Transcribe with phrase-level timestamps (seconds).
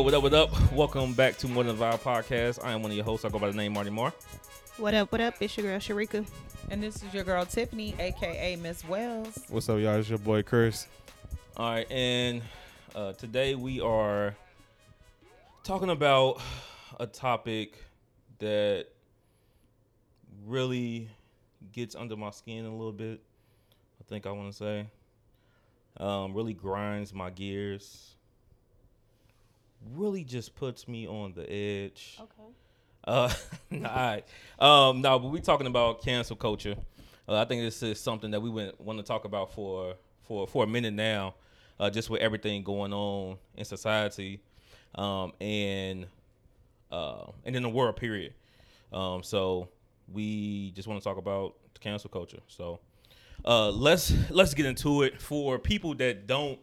[0.00, 0.72] yo, what up, what up?
[0.72, 2.64] Welcome back to More Than a Vibe podcast.
[2.64, 3.26] I am one of your hosts.
[3.26, 4.14] I go by the name Marty Moore.
[4.78, 5.34] What up, what up?
[5.40, 6.26] It's your girl Sharika.
[6.70, 9.44] And this is your girl Tiffany, aka Miss Wells.
[9.50, 9.96] What's up, y'all?
[9.96, 10.86] It's your boy Chris.
[11.54, 12.40] All right, and
[12.94, 14.34] uh, today we are
[15.64, 16.40] talking about
[16.98, 17.74] a topic
[18.38, 18.86] that
[20.46, 21.10] really
[21.72, 23.20] gets under my skin a little bit.
[24.00, 24.86] I think I want to say,
[25.98, 28.14] um, really grinds my gears.
[29.94, 32.18] Really just puts me on the edge.
[32.20, 32.50] Okay.
[33.04, 33.32] Uh,
[33.72, 34.24] all right.
[34.58, 36.76] Um, no, but we're talking about cancel culture.
[37.28, 40.46] Uh, I think this is something that we went, want to talk about for for
[40.46, 41.34] for a minute now,
[41.78, 44.40] uh, just with everything going on in society,
[44.96, 46.06] um, and
[46.90, 47.96] uh, and in the world.
[47.96, 48.34] Period.
[48.92, 49.68] Um, so
[50.12, 52.40] we just want to talk about the cancel culture.
[52.48, 52.80] So
[53.44, 55.20] uh, let's let's get into it.
[55.20, 56.58] For people that don't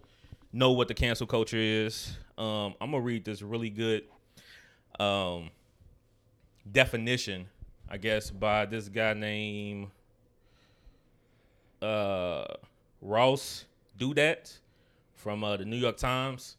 [0.53, 4.03] know what the cancel culture is, um, I'm gonna read this really good.
[4.99, 5.51] Um,
[6.71, 7.47] definition,
[7.89, 9.89] I guess, by this guy named
[11.81, 12.45] uh,
[13.01, 13.65] Ross
[13.97, 14.59] Douthat
[15.15, 16.57] from uh, the New York Times,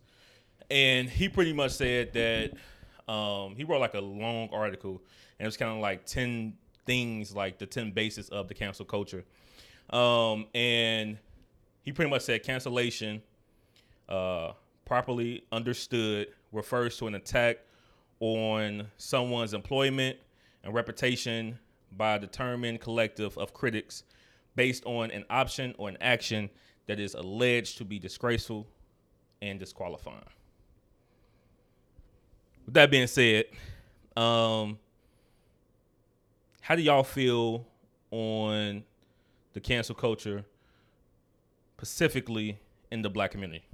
[0.70, 5.02] and he pretty much said that um, he wrote like a long article,
[5.38, 6.54] and it was kind of like ten
[6.86, 9.24] things, like the ten bases of the cancel culture,
[9.90, 11.18] um, and
[11.82, 13.22] he pretty much said cancellation,
[14.08, 14.52] uh,
[14.88, 17.58] properly understood, refers to an attack
[18.20, 20.16] on someone's employment
[20.64, 21.58] and reputation
[21.96, 24.02] by a determined collective of critics
[24.56, 26.48] based on an option or an action
[26.86, 28.66] that is alleged to be disgraceful
[29.42, 30.24] and disqualifying.
[32.64, 33.44] With that being said,
[34.16, 34.78] um,
[36.62, 37.66] how do y'all feel
[38.10, 38.84] on
[39.52, 40.46] the cancel culture,
[41.76, 42.58] specifically
[42.90, 43.67] in the black community?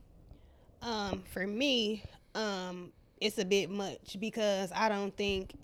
[0.84, 5.54] Um, for me, um, it's a bit much because I don't think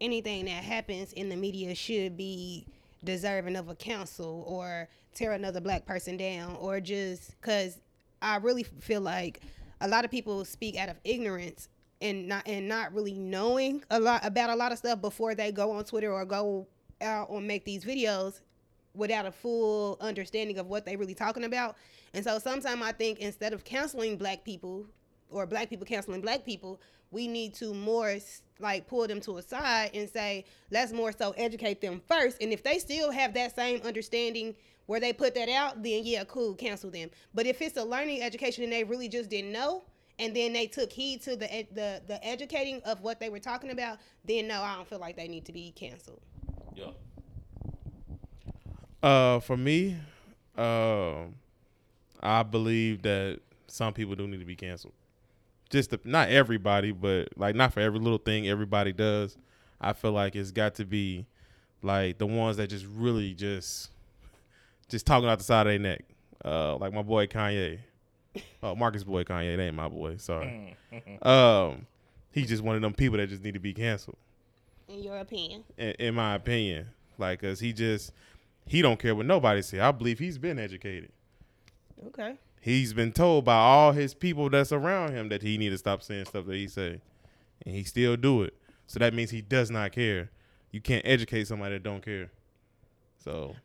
[0.00, 2.66] anything that happens in the media should be
[3.04, 7.78] deserving of a counsel or tear another black person down or just because
[8.22, 9.42] I really feel like
[9.82, 11.68] a lot of people speak out of ignorance
[12.00, 15.52] and not and not really knowing a lot about a lot of stuff before they
[15.52, 16.66] go on Twitter or go
[17.02, 18.40] out or make these videos
[18.94, 21.76] without a full understanding of what they really talking about.
[22.14, 24.86] And so sometimes I think instead of counseling black people
[25.30, 26.80] or black people counseling black people,
[27.10, 28.16] we need to more
[28.58, 32.38] like pull them to a side and say, let's more so educate them first.
[32.40, 34.54] And if they still have that same understanding
[34.86, 37.10] where they put that out, then yeah, cool, cancel them.
[37.34, 39.84] But if it's a learning education and they really just didn't know,
[40.18, 43.70] and then they took heed to the the the educating of what they were talking
[43.70, 46.20] about, then no, I don't feel like they need to be canceled.
[46.74, 46.90] Yeah.
[49.02, 49.96] Uh, for me,
[50.56, 51.24] uh,
[52.20, 54.94] I believe that some people do need to be canceled.
[55.70, 59.36] Just to, not everybody, but like not for every little thing everybody does.
[59.80, 61.26] I feel like it's got to be
[61.82, 63.90] like the ones that just really just
[64.88, 66.04] just talking out the side of their neck.
[66.44, 67.78] Uh, like my boy Kanye.
[68.62, 70.16] Oh, Marcus boy Kanye, that ain't my boy.
[70.16, 70.74] Sorry.
[71.22, 71.86] um,
[72.30, 74.16] he's just one of them people that just need to be canceled.
[74.88, 75.64] In your opinion?
[75.76, 76.86] in, in my opinion.
[77.18, 78.12] Like, cause he just
[78.66, 79.80] he don't care what nobody say.
[79.80, 81.12] I believe he's been educated.
[82.08, 82.36] Okay.
[82.60, 86.02] He's been told by all his people that's around him that he need to stop
[86.02, 87.00] saying stuff that he say,
[87.66, 88.54] and he still do it.
[88.86, 90.30] So that means he does not care.
[90.70, 92.30] You can't educate somebody that don't care.
[93.18, 93.56] So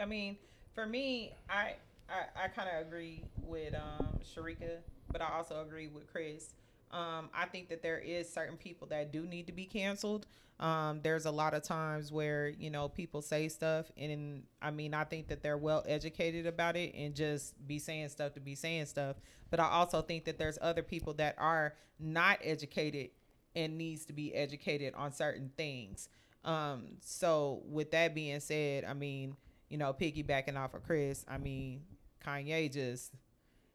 [0.00, 0.36] I mean,
[0.74, 1.74] for me, I
[2.08, 4.78] I, I kind of agree with um, Sharika,
[5.10, 6.54] but I also agree with Chris.
[6.92, 10.26] Um, I think that there is certain people that do need to be canceled.
[10.60, 14.94] Um, there's a lot of times where you know people say stuff, and I mean
[14.94, 18.54] I think that they're well educated about it and just be saying stuff to be
[18.54, 19.16] saying stuff.
[19.50, 23.10] But I also think that there's other people that are not educated
[23.56, 26.08] and needs to be educated on certain things.
[26.44, 29.36] Um, so with that being said, I mean
[29.68, 31.82] you know piggybacking off of Chris, I mean
[32.24, 33.12] Kanye just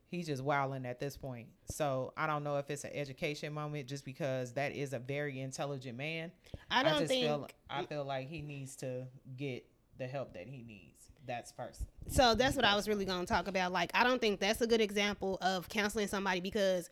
[0.10, 1.48] he's just wilding at this point.
[1.70, 5.40] So I don't know if it's an education moment just because that is a very
[5.42, 6.32] intelligent man.
[6.72, 9.66] I don't just think feel I feel like he needs to get
[9.98, 10.94] the help that he needs.
[11.26, 11.88] That's person.
[12.08, 13.74] So that's what I was really going to talk about.
[13.74, 16.90] Like, I don't think that's a good example of counseling somebody because,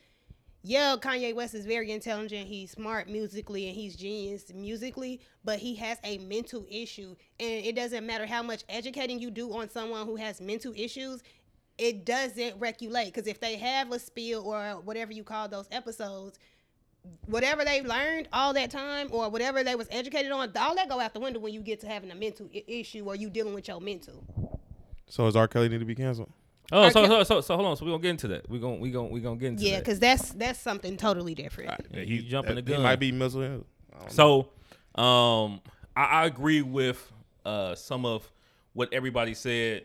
[0.61, 2.45] yeah, Kanye West is very intelligent.
[2.47, 7.15] He's smart musically and he's genius musically, but he has a mental issue.
[7.39, 11.23] And it doesn't matter how much educating you do on someone who has mental issues,
[11.77, 13.05] it doesn't regulate.
[13.13, 16.39] Because if they have a spill or whatever you call those episodes,
[17.27, 20.99] whatever they learned all that time or whatever they was educated on, all that go
[20.99, 23.53] out the window when you get to having a mental I- issue or you dealing
[23.53, 24.23] with your mental.
[25.07, 25.47] so does R.
[25.47, 26.31] Kelly need to be canceled?
[26.71, 27.77] Oh, Our so, ca- so so so hold on.
[27.77, 28.49] So we gonna get into that.
[28.49, 29.83] we're gonna we gonna we gonna get into Yeah, that.
[29.83, 31.69] because that's that's something totally different.
[31.91, 32.81] Yeah, you jumping the It gun.
[32.81, 33.63] might be mental health.
[33.93, 34.47] I don't know.
[34.95, 35.61] So, um,
[35.95, 37.11] I, I agree with
[37.45, 38.31] uh, some of
[38.73, 39.83] what everybody said.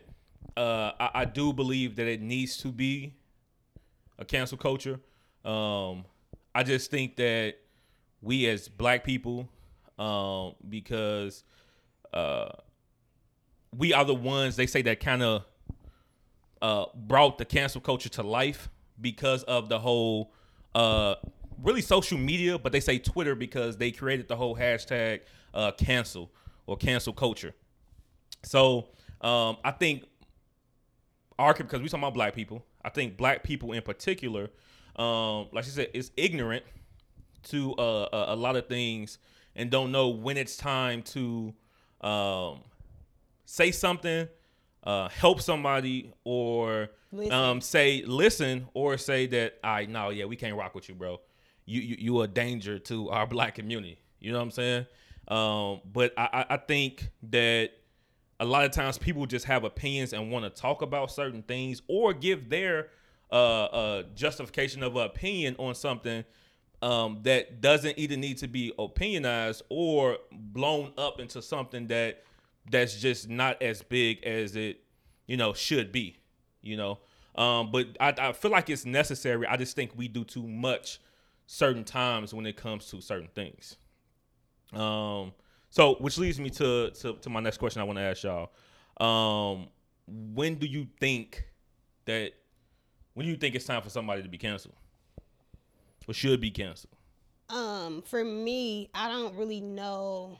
[0.57, 3.13] Uh, I, I do believe that it needs to be
[4.19, 4.99] a cancel culture.
[5.45, 6.05] Um,
[6.53, 7.55] I just think that
[8.21, 9.49] we as black people,
[9.97, 11.43] um, because
[12.13, 12.49] uh,
[13.75, 15.45] we are the ones they say that kind of
[16.61, 20.31] uh, brought the cancel culture to life because of the whole
[20.75, 21.15] uh,
[21.63, 25.21] really social media, but they say Twitter because they created the whole hashtag
[25.53, 26.31] uh, cancel
[26.67, 27.53] or cancel culture.
[28.43, 28.89] So
[29.21, 30.05] um, I think
[31.39, 34.49] our because we talking about black people, I think black people in particular,
[34.95, 36.63] um, like she said, is ignorant
[37.43, 39.17] to uh, a, a lot of things
[39.55, 41.53] and don't know when it's time to
[42.01, 42.59] um,
[43.45, 44.27] say something,
[44.83, 47.33] uh, help somebody, or Listen.
[47.33, 51.19] um, say listen, or say that I no, yeah, we can't rock with you, bro.
[51.65, 53.99] You you you a danger to our black community.
[54.19, 54.85] You know what I'm saying?
[55.27, 57.71] Um, but I, I I think that
[58.41, 61.81] a lot of times people just have opinions and want to talk about certain things
[61.87, 62.89] or give their
[63.31, 66.25] uh, uh, justification of opinion on something
[66.81, 72.23] um, that doesn't either need to be opinionized or blown up into something that
[72.69, 74.81] that's just not as big as it
[75.27, 76.17] you know should be
[76.61, 76.99] you know?
[77.35, 79.47] Um, but I, I feel like it's necessary.
[79.47, 80.99] I just think we do too much
[81.47, 83.77] certain times when it comes to certain things.
[84.73, 85.33] Um,
[85.71, 88.51] so which leads me to, to to my next question I want to ask y'all.
[88.99, 89.69] Um,
[90.07, 91.45] when do you think
[92.05, 92.33] that
[93.13, 94.75] when do you think it's time for somebody to be canceled?
[96.07, 96.93] Or should be canceled?
[97.49, 100.39] Um, for me, I don't really know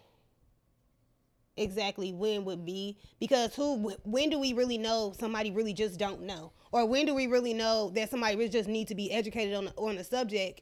[1.57, 6.21] exactly when would be because who when do we really know somebody really just don't
[6.21, 9.53] know or when do we really know that somebody really just need to be educated
[9.53, 10.61] on on the subject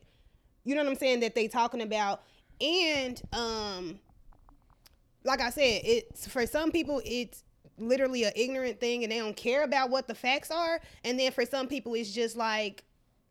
[0.63, 2.23] you know what i'm saying that they talking about
[2.59, 3.99] and um
[5.23, 7.43] like i said it's for some people it's
[7.77, 11.31] literally an ignorant thing and they don't care about what the facts are and then
[11.31, 12.83] for some people it's just like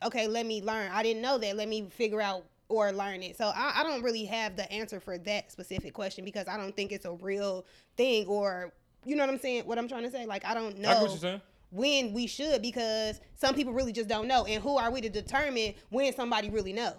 [0.02, 3.36] okay let me learn i didn't know that let me figure out or learn it
[3.36, 6.74] so I, I don't really have the answer for that specific question because i don't
[6.74, 8.72] think it's a real thing or
[9.04, 11.02] you know what i'm saying what i'm trying to say like i don't know I
[11.02, 11.40] what you're saying.
[11.70, 15.08] when we should because some people really just don't know and who are we to
[15.10, 16.94] determine when somebody really know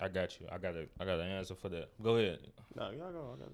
[0.00, 0.46] I got you.
[0.50, 1.90] I got a I got an answer for that.
[2.00, 2.38] Go ahead.
[2.76, 3.34] No, y'all go.
[3.34, 3.52] I got it.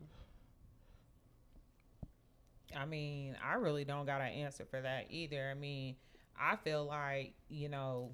[2.76, 5.48] I mean, I really don't got an answer for that either.
[5.50, 5.96] I mean,
[6.38, 8.12] I feel like, you know,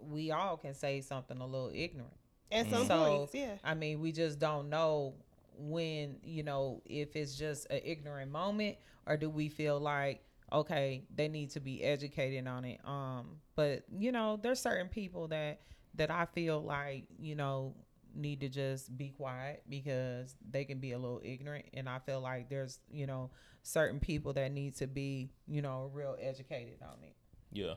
[0.00, 2.12] we all can say something a little ignorant.
[2.52, 5.14] at some So, points yeah I mean, we just don't know
[5.58, 8.76] when, you know, if it's just an ignorant moment
[9.06, 10.22] or do we feel like,
[10.52, 12.80] okay, they need to be educated on it.
[12.84, 15.60] Um, but you know, there's certain people that
[15.94, 17.74] that I feel like, you know,
[18.16, 22.20] need to just be quiet because they can be a little ignorant and I feel
[22.20, 23.30] like there's, you know,
[23.62, 27.16] certain people that need to be, you know, real educated on it.
[27.52, 27.74] Yeah.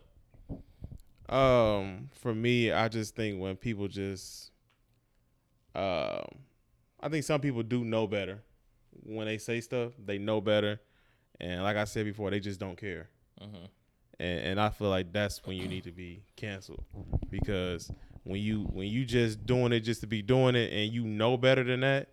[1.29, 4.51] Um, for me, I just think when people just,
[5.75, 6.25] um,
[6.99, 8.41] I think some people do know better
[9.03, 9.93] when they say stuff.
[10.03, 10.81] They know better,
[11.39, 13.09] and like I said before, they just don't care.
[13.39, 13.69] Mhm.
[14.19, 16.83] And and I feel like that's when you need to be canceled
[17.29, 17.91] because
[18.29, 21.35] when you when you just doing it just to be doing it and you know
[21.37, 22.09] better than that,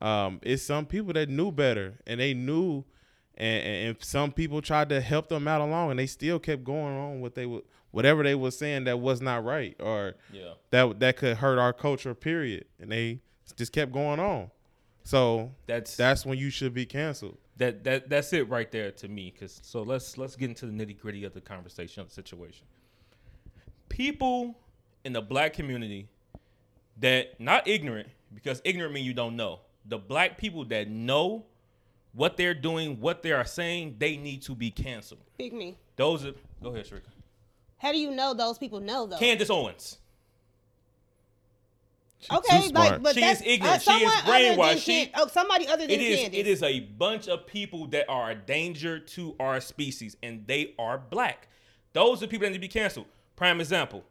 [0.00, 2.84] um, it's some people that knew better and they knew.
[3.36, 6.96] And, and some people tried to help them out along, and they still kept going
[6.96, 10.52] on what they would, whatever they were saying that was not right, or Yeah.
[10.70, 12.14] that that could hurt our culture.
[12.14, 12.66] Period.
[12.78, 13.22] And they
[13.56, 14.52] just kept going on.
[15.02, 17.38] So That's that's when you should be canceled.
[17.56, 19.32] that that that's it right there to me.
[19.32, 22.66] Cause so let's let's get into the nitty gritty of the conversation of the situation.
[23.88, 24.56] People
[25.04, 26.08] in the black community
[26.98, 29.60] that not ignorant because ignorant mean you don't know.
[29.86, 31.44] The black people that know
[32.12, 35.20] what they're doing, what they are saying, they need to be canceled.
[35.38, 36.32] pick me Those are
[36.62, 37.02] go ahead, Sharika.
[37.78, 39.98] how do you know those people know though Candace Owens.
[42.20, 42.90] She's okay too smart.
[42.92, 43.74] like but She that's is ignorant.
[43.76, 44.84] uh, She is someone other than brainwashed.
[44.84, 46.40] She- oh somebody other than It is Candace.
[46.40, 50.74] it is a bunch of people that are a danger to our species, and they
[50.78, 51.48] are black.
[51.92, 53.06] Those are people that need to be canceled.
[53.36, 54.04] Prime example.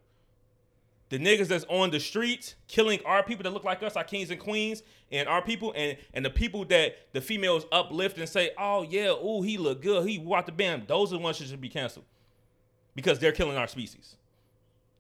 [1.14, 4.32] The niggas that's on the streets killing our people that look like us, our kings
[4.32, 8.50] and queens, and our people, and and the people that the females uplift and say,
[8.58, 11.50] "Oh yeah, oh he look good, he walked the band." Those are the ones that
[11.50, 12.06] should be canceled
[12.96, 14.16] because they're killing our species.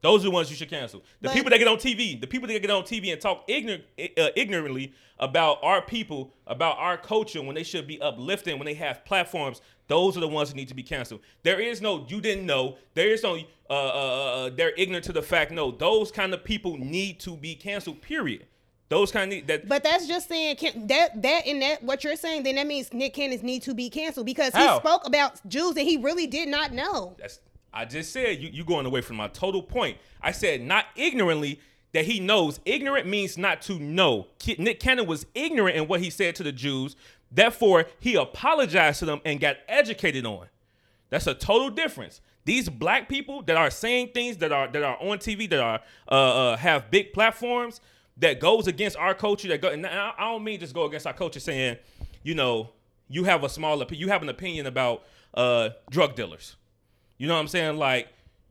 [0.02, 1.00] Those are the ones you should cancel.
[1.22, 3.46] The But- people that get on TV, the people that get on TV and talk
[3.48, 8.68] ignorant, uh, ignorantly about our people, about our culture, when they should be uplifting, when
[8.68, 11.22] they have platforms, those are the ones that need to be canceled.
[11.44, 12.78] There is no, you didn't know.
[12.94, 13.38] There is no,
[13.70, 15.52] uh, uh, uh, they're ignorant to the fact.
[15.52, 18.02] No, those kind of people need to be canceled.
[18.02, 18.46] Period.
[18.90, 19.68] Those kind of that.
[19.68, 22.44] But that's just saying that that and that what you're saying.
[22.44, 24.74] Then that means Nick Cannon need to be canceled because How?
[24.74, 27.16] he spoke about Jews and he really did not know.
[27.18, 27.40] That's
[27.74, 29.98] I just said you you going away from my total point.
[30.22, 31.60] I said not ignorantly
[31.94, 32.60] that he knows.
[32.66, 34.28] Ignorant means not to know.
[34.58, 36.96] Nick Cannon was ignorant in what he said to the Jews.
[37.34, 40.48] Therefore, he apologized to them and got educated on.
[41.10, 42.22] That's a total difference.
[42.46, 45.80] These black people that are saying things that are that are on TV that are
[46.10, 47.82] uh, uh, have big platforms
[48.18, 49.48] that goes against our culture.
[49.48, 51.78] That go and I don't mean just go against our culture, saying,
[52.22, 52.72] you know,
[53.08, 56.56] you have a small you have an opinion about uh, drug dealers.
[57.18, 57.78] You know what I'm saying?
[57.78, 58.10] Like,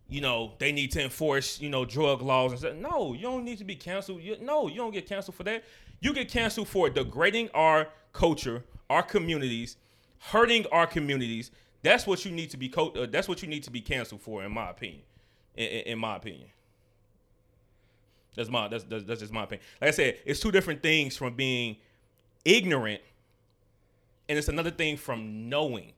[0.09, 2.75] you know, they need to enforce, you know, drug laws and stuff.
[2.77, 4.23] No, you don't need to be canceled.
[4.23, 5.65] You, no, you don't get canceled for that.
[6.01, 9.77] You get canceled for degrading our culture, our communities,
[10.19, 11.51] hurting our communities.
[11.83, 12.69] That's what you need to be.
[12.69, 15.03] Co- uh, that's what you need to be canceled for, in my opinion.
[15.57, 16.49] In, in, in my opinion.
[18.35, 19.67] That's my that's, that's that's just my opinion.
[19.81, 21.77] Like I said, it's two different things from being
[22.45, 23.03] ignorant,
[24.29, 25.93] and it's another thing from knowing.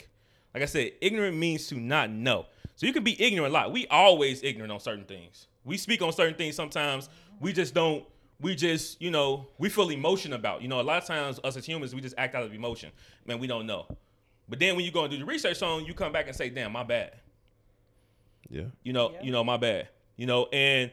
[0.52, 2.46] Like I said, ignorant means to not know.
[2.76, 3.72] So you can be ignorant a lot.
[3.72, 5.46] We always ignorant on certain things.
[5.64, 7.08] We speak on certain things sometimes.
[7.40, 8.04] We just don't.
[8.44, 10.60] We just, you know, we feel emotion about.
[10.60, 12.90] You know, a lot of times us as humans, we just act out of emotion.
[13.24, 13.86] Man, we don't know.
[14.50, 16.50] But then when you go and do the research on, you come back and say,
[16.50, 17.12] "Damn, my bad."
[18.50, 18.64] Yeah.
[18.82, 19.22] You know, Yeah.
[19.22, 19.88] you know, my bad.
[20.18, 20.90] You know, and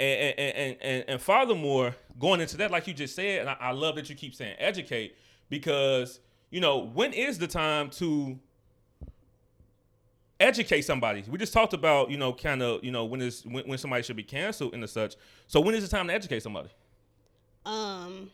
[0.00, 3.56] and and and, and, and furthermore, going into that, like you just said, and I,
[3.60, 5.16] I love that you keep saying educate
[5.48, 6.18] because
[6.50, 8.36] you know when is the time to
[10.40, 11.22] educate somebody?
[11.30, 14.02] We just talked about you know kind of you know when is when, when somebody
[14.02, 15.14] should be canceled and the such.
[15.46, 16.70] So when is the time to educate somebody?
[17.66, 18.30] Um,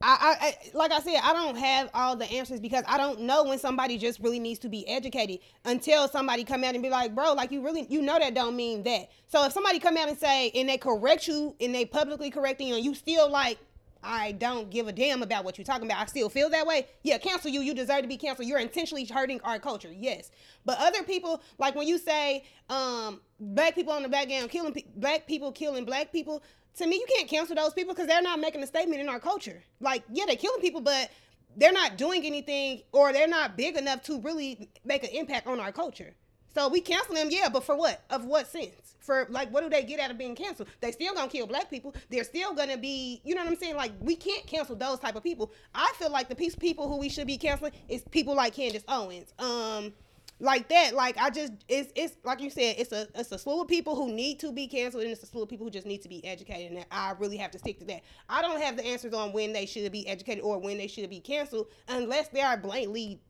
[0.00, 3.42] I, I, like I said, I don't have all the answers because I don't know
[3.42, 7.16] when somebody just really needs to be educated until somebody come out and be like,
[7.16, 9.08] bro, like you really you know that don't mean that.
[9.26, 12.68] So if somebody come out and say and they correct you and they publicly correcting
[12.68, 13.58] you and you still like
[14.02, 16.00] I don't give a damn about what you're talking about.
[16.00, 16.86] I still feel that way.
[17.02, 17.60] Yeah, cancel you.
[17.60, 18.48] You deserve to be canceled.
[18.48, 19.92] You're intentionally hurting our culture.
[19.92, 20.30] Yes.
[20.64, 24.84] But other people, like when you say um, black people on the background killing pe-
[24.94, 26.42] black people killing black people,
[26.76, 29.18] to me, you can't cancel those people because they're not making a statement in our
[29.18, 29.62] culture.
[29.80, 31.10] Like, yeah, they're killing people, but
[31.56, 35.58] they're not doing anything or they're not big enough to really make an impact on
[35.58, 36.14] our culture.
[36.54, 38.02] So we cancel them, yeah, but for what?
[38.10, 38.96] Of what sense?
[39.00, 40.68] For like, what do they get out of being canceled?
[40.80, 41.94] They still gonna kill black people.
[42.10, 43.76] They're still gonna be, you know what I'm saying?
[43.76, 45.52] Like, we can't cancel those type of people.
[45.74, 48.54] I feel like the piece of people who we should be canceling is people like
[48.54, 49.32] Candace Owens.
[49.38, 49.92] Um,
[50.40, 50.94] like that.
[50.94, 53.96] Like I just, it's it's like you said, it's a it's a slew of people
[53.96, 56.08] who need to be canceled, and it's a slew of people who just need to
[56.08, 56.72] be educated.
[56.76, 58.02] And I really have to stick to that.
[58.28, 61.08] I don't have the answers on when they should be educated or when they should
[61.10, 63.20] be canceled, unless they are blatantly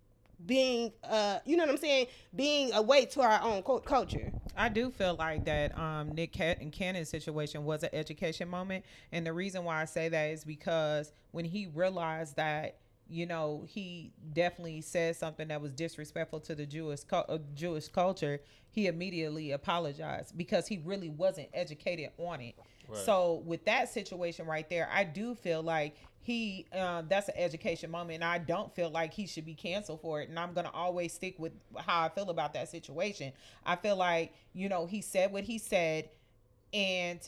[0.46, 2.06] being uh you know what i'm saying?
[2.34, 4.32] Being a weight to our own culture.
[4.56, 8.84] I do feel like that um, Nick Cat- and Cannon's situation was an education moment,
[9.12, 12.78] and the reason why I say that is because when he realized that
[13.08, 18.40] you know he definitely said something that was disrespectful to the Jewish uh, Jewish culture,
[18.70, 22.54] he immediately apologized because he really wasn't educated on it.
[23.04, 25.96] So with that situation right there, I do feel like
[26.28, 30.02] he uh, that's an education moment, and I don't feel like he should be canceled
[30.02, 30.28] for it.
[30.28, 33.32] And I'm gonna always stick with how I feel about that situation.
[33.64, 36.10] I feel like you know he said what he said,
[36.74, 37.18] and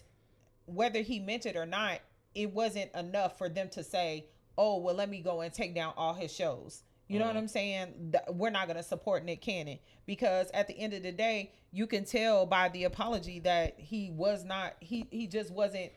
[0.67, 2.01] whether he meant it or not,
[2.35, 4.27] it wasn't enough for them to say,
[4.59, 7.49] "Oh, well, let me go and take down all his shows." You know what I'm
[7.49, 8.15] saying?
[8.29, 11.89] We're not going to support Nick Cannon because at the end of the day, you
[11.89, 15.91] can tell by the apology that he was not he he just wasn't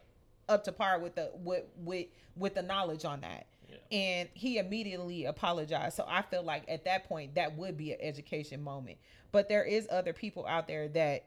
[0.50, 3.48] up to par with the with with with the knowledge on that.
[3.92, 5.96] And he immediately apologized.
[5.96, 8.98] So I feel like at that point that would be an education moment.
[9.32, 11.26] But there is other people out there that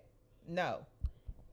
[0.48, 0.86] no,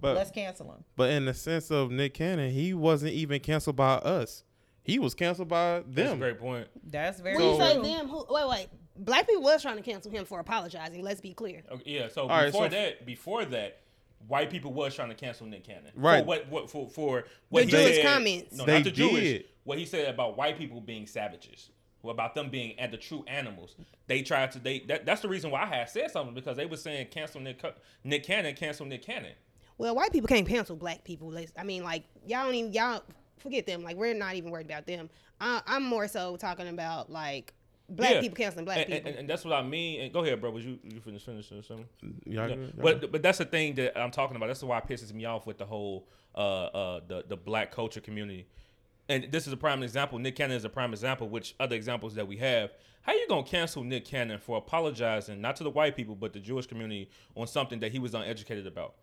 [0.01, 0.83] But let's cancel him.
[0.95, 4.43] but in the sense of Nick Cannon, he wasn't even canceled by us.
[4.83, 6.19] He was canceled by That's a them.
[6.19, 6.67] great point.
[6.83, 10.11] That's very when you say them who wait wait black people was trying to cancel
[10.11, 12.07] him for apologizing let's be clear Okay, yeah.
[12.09, 13.79] So right, before so- that, before that,
[14.27, 15.91] white people was trying to cancel Nick Cannon.
[15.95, 16.19] Right.
[16.21, 16.49] For what?
[16.49, 16.89] What for?
[16.89, 18.55] For what The he Jewish said- comments.
[18.55, 19.21] No, They not the Jewish.
[19.23, 19.45] did.
[19.63, 21.69] What he said about white people being savages.
[22.05, 23.77] About them being at the true animals.
[24.07, 24.59] They tried to.
[24.59, 27.39] They that, that's the reason why I had said something because they were saying cancel
[27.39, 27.63] Nick
[28.03, 29.31] Nick Cannon, cancel Nick Cannon.
[29.77, 33.01] well white people can't cancel black people i mean like y'all don't even y'all
[33.39, 35.09] forget them like we're not even worried about them
[35.41, 37.53] I, i'm more so talking about like
[37.95, 38.21] black Yeah.
[38.21, 39.09] people canceling black and, people.
[39.09, 40.01] And, and that's what I mean.
[40.01, 40.51] And go ahead, bro.
[40.51, 41.87] Was you you finish finish or something?
[42.25, 42.55] Y'all Yeah.
[42.55, 42.73] good?
[42.81, 44.47] But but that's the thing that I'm talking about.
[44.47, 48.01] That's why it pisses me off with the whole uh uh the the black culture
[48.01, 48.47] community.
[49.09, 50.17] And this is a prime example.
[50.19, 51.27] Nick Cannon is a prime example.
[51.29, 52.71] Which other examples that we have?
[53.01, 56.39] How you gonna cancel Nick Cannon for apologizing not to the white people but the
[56.39, 58.95] Jewish community on something that he was uneducated about?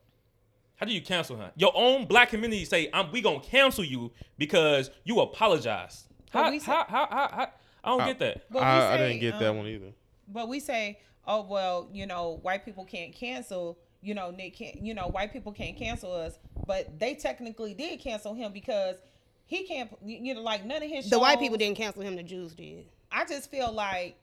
[0.76, 1.50] How do you cancel him?
[1.56, 6.60] Your own black community say, "I'm we gonna cancel you because you apologize." But How,
[6.60, 7.48] how, how, how, how,
[7.84, 8.50] I don't I- get that.
[8.50, 9.92] But we I, I didn't get that um, one either.
[10.28, 13.78] But we say, oh well, you know, white people can't cancel.
[14.02, 14.80] You know, Nick can't.
[14.80, 18.96] You know, white people can't cancel us, but they technically did cancel him because
[19.46, 19.90] he can't.
[20.04, 21.10] You know, like none of his.
[21.10, 22.16] the white people didn't cancel him.
[22.16, 22.86] The Jews did.
[23.12, 24.16] I just feel like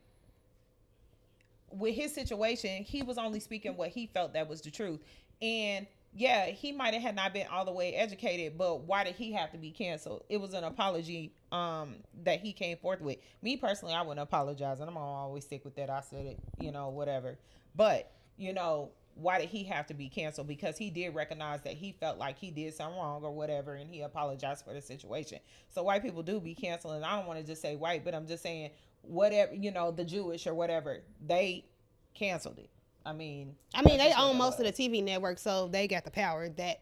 [1.72, 5.02] with his situation, he was only speaking what he felt that was the truth.
[5.42, 9.34] And yeah, he might have not been all the way educated, but why did he
[9.34, 10.24] have to be canceled?
[10.30, 13.18] It was an apology um that he came forth with.
[13.42, 15.90] Me personally, I wouldn't apologize, and I'm gonna always stick with that.
[15.90, 17.38] I said it, you know, whatever.
[17.76, 20.48] But you know, why did he have to be canceled?
[20.48, 23.90] Because he did recognize that he felt like he did something wrong or whatever, and
[23.90, 25.40] he apologized for the situation.
[25.70, 27.04] So white people do be canceling.
[27.04, 28.72] I don't want to just say white, but I'm just saying
[29.02, 31.66] whatever you know, the Jewish or whatever, they
[32.14, 32.70] canceled it.
[33.08, 36.04] I mean, I mean, they own it most of the TV network, so they got
[36.04, 36.80] the power that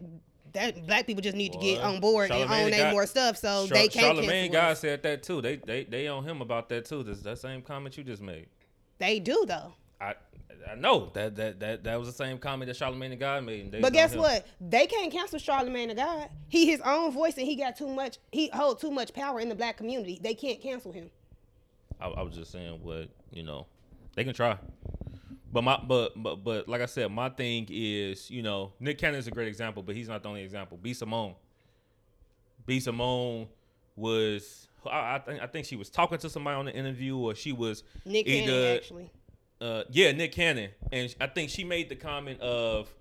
[0.53, 3.38] that black people just need to get on board and own they got- more stuff,
[3.38, 4.79] so Char- they can't Charlamagne cancel guy us.
[4.79, 5.41] said that too.
[5.41, 7.03] They they they on him about that too.
[7.03, 8.48] That's that same comment you just made.
[8.98, 9.74] They do though.
[10.01, 10.15] I
[10.67, 13.79] I know that that that that was the same comment that Charlamagne the guy made.
[13.79, 14.20] But guess him.
[14.22, 14.48] what?
[14.60, 16.29] They can't cancel Charlamagne the God.
[16.48, 18.17] He his own voice and he got too much.
[18.32, 20.20] He hold too much power in the black community.
[20.24, 21.12] They can't cancel him.
[22.00, 23.67] I, I was just saying what you know.
[24.15, 24.58] They can try.
[25.55, 29.17] But my but but but like I said, my thing is you know Nick Cannon
[29.17, 30.77] is a great example, but he's not the only example.
[30.81, 31.33] B Simone,
[32.65, 33.47] B Simone
[33.95, 37.35] was I, I think I think she was talking to somebody on the interview, or
[37.35, 39.09] she was Nick Cannon actually.
[39.62, 42.93] uh, yeah, Nick Cannon, and I think she made the comment of,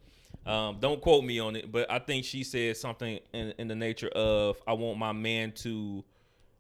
[0.46, 3.74] um, don't quote me on it, but I think she said something in, in the
[3.74, 6.04] nature of, I want my man to,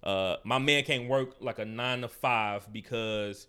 [0.02, 3.46] uh, my man can't work like a nine to five because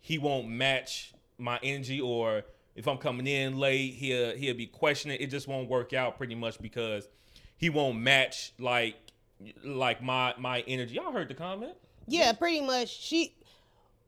[0.00, 2.42] he won't match my energy, or
[2.74, 5.18] if I'm coming in late, he'll he'll be questioning.
[5.20, 7.08] It just won't work out pretty much because
[7.56, 8.96] he won't match like
[9.64, 10.94] like my my energy.
[10.94, 11.74] Y'all heard the comment?
[12.06, 12.88] Yeah, pretty much.
[12.88, 13.34] She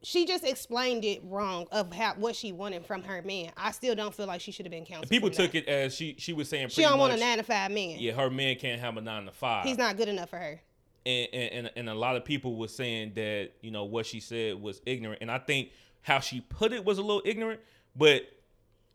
[0.02, 3.50] she just explained it wrong of how what she wanted from her man.
[3.56, 5.10] I still don't feel like she should have been counseled.
[5.10, 5.64] People took that.
[5.64, 6.68] it as she she was saying.
[6.68, 7.96] She don't want a nine to five man.
[7.98, 9.64] yeah, her man can't have a nine to five.
[9.66, 10.60] He's not good enough for her.
[11.04, 14.20] and, and and- and a lot of people were saying that you know what she
[14.20, 15.70] said was ignorant, and I think
[16.02, 17.60] how she put it was a little ignorant.
[17.96, 18.22] But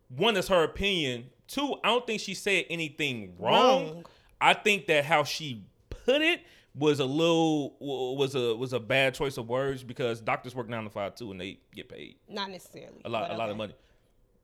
[0.10, 1.26] one is her opinion.
[1.48, 3.86] Two, I don't think she said anything wrong.
[3.88, 4.06] Wrong.
[4.42, 6.42] I think that how she put it
[6.76, 10.84] was a little was a was a bad choice of words because doctors work nine
[10.84, 13.02] to five too, and they get paid Not necessarily.
[13.06, 13.76] a lot a lot of money.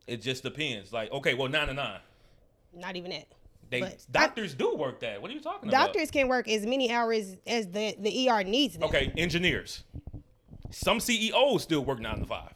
[0.07, 0.93] It just depends.
[0.93, 1.99] Like okay, well nine to nine.
[2.73, 3.27] Not even that.
[3.71, 5.21] They But I- doctors do work that.
[5.21, 5.85] What are you talking about?
[5.87, 8.83] Doctors can work as many hours as the the ER needs them.
[8.83, 9.83] Okay, engineers.
[10.71, 12.53] Some CEOs still work nine to five.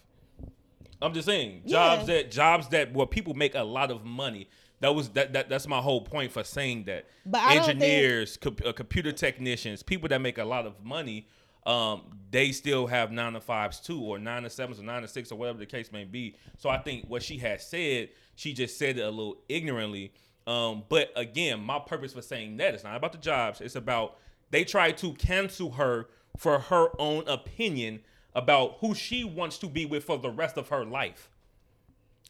[1.02, 2.16] I'm just saying jobs Yeah.
[2.16, 4.48] that jobs that where people make a lot of money.
[4.80, 7.06] That was that, that that's my whole point for saying that.
[7.26, 11.28] But don't think- engineers, co- uh, computer technicians, people that make a lot of money,
[11.66, 15.08] um, they still have nine to fives too, or nine to sevens, or nine to
[15.08, 16.36] six, or whatever the case may be.
[16.58, 20.14] So I think what she had said, she just said it a little ignorantly.
[20.46, 23.62] Um, but again, my purpose for saying that is not about the jobs.
[23.62, 24.18] It's about
[24.52, 28.02] they try to cancel her for her own opinion
[28.36, 31.30] about who she wants to be with for the rest of her life.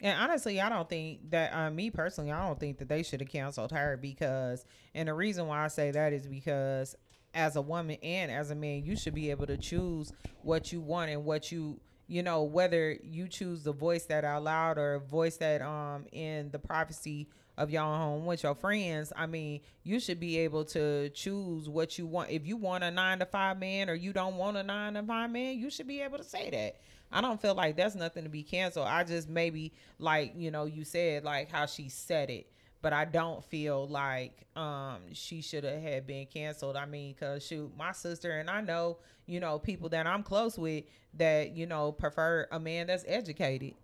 [0.02, 3.22] And honestly, I don't think that uh, me personally, I don't think that they should
[3.22, 6.96] have canceled her because, and the reason why I say that is because
[7.34, 10.12] as a woman and as a man, you should be able to choose
[10.42, 14.44] what you want and what you, you know, whether you choose the voice that out
[14.44, 19.14] loud or voice that um in the privacy of your home with your friends.
[19.16, 22.32] I mean, you should be able to choose what you want.
[22.32, 25.04] If you want a nine to five man or you don't want a nine to
[25.04, 26.78] five man, you should be able to say that.
[27.12, 28.88] I don't feel like that's nothing to be canceled.
[28.88, 32.48] I just maybe like, you know, you said like how she said it,
[32.82, 36.76] but I don't feel like um she should have had been canceled.
[36.76, 40.58] I mean, cuz shoot, my sister and I know, you know, people that I'm close
[40.58, 43.76] with that, you know, prefer a man that's educated.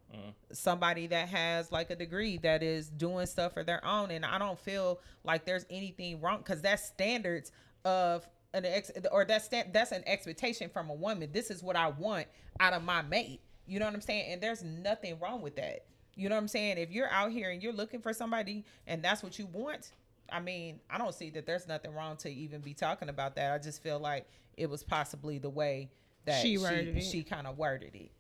[0.52, 4.38] Somebody that has like a degree that is doing stuff for their own and I
[4.38, 7.52] don't feel like there's anything wrong cuz that's standards
[7.86, 11.32] of an ex or that's sta- that's an expectation from a woman.
[11.32, 12.28] This is what I want
[12.60, 13.42] out of my mate.
[13.68, 14.32] You know what I'm saying?
[14.32, 15.86] And there's nothing wrong with that.
[16.16, 16.80] You know what I'm saying?
[16.80, 19.92] If you're out here and you're looking for somebody and that's what you want,
[20.32, 23.54] I mean, I don't see that there's nothing wrong to even be talking about that.
[23.54, 25.92] I just feel like it was possibly the way
[26.26, 28.12] that She she she kind of worded it.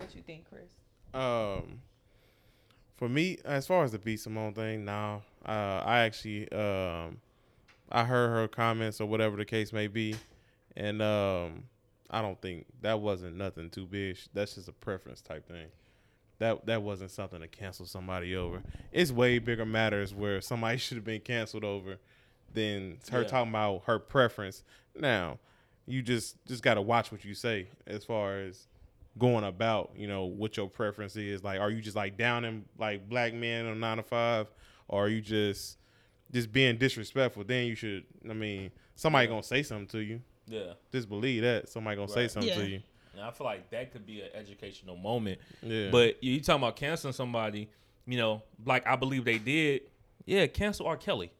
[0.00, 0.70] What you think, Chris?
[1.12, 1.80] Um,
[2.96, 7.18] for me, as far as the B Simone thing, now uh, I actually um,
[7.90, 10.16] I heard her comments or whatever the case may be,
[10.76, 11.64] and um,
[12.10, 14.16] I don't think that wasn't nothing too big.
[14.32, 15.66] That's just a preference type thing.
[16.38, 18.62] That that wasn't something to cancel somebody over.
[18.92, 21.98] It's way bigger matters where somebody should have been canceled over
[22.54, 23.28] than her Yeah.
[23.28, 24.64] talking about her preference.
[24.98, 25.38] Now,
[25.86, 28.66] you just just got to watch what you say as far as
[29.20, 31.44] going about, you know, what your preference is.
[31.44, 34.48] Like, are you just like down in like black men on nine to five,
[34.88, 35.78] or are you just
[36.32, 37.44] just being disrespectful?
[37.44, 38.04] Then you should.
[38.28, 40.20] I mean, somebody gonna say something to you.
[40.48, 40.72] Yeah.
[40.90, 42.30] Just believe that somebody gonna say Right.
[42.32, 42.82] something to you.
[43.12, 45.40] And I feel like that could be an educational moment.
[45.62, 45.90] Yeah.
[45.90, 47.68] But you talking about canceling somebody,
[48.06, 49.82] you know, like I believe they did.
[50.26, 50.96] Yeah, cancel R.
[50.96, 51.30] Kelly.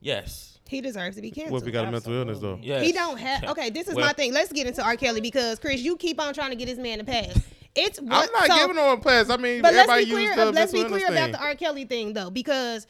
[0.00, 0.58] Yes.
[0.68, 1.52] He deserves to be canceled.
[1.52, 2.58] what if he got a mental illness though?
[2.62, 2.84] Yes.
[2.84, 3.44] He don't have.
[3.44, 4.32] Okay, this is Well- my thing.
[4.32, 4.96] Let's get into R.
[4.96, 7.40] Kelly because Chris, you keep on trying to get this man to pass.
[7.74, 9.30] It's I'm not so- giving no one pass.
[9.30, 10.32] I mean, But let's be clear.
[10.32, 11.54] uh, let's be clear illness about the R.
[11.54, 12.86] Kelly thing though, because